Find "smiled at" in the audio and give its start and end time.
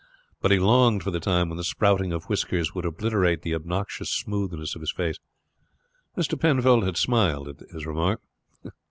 6.97-7.59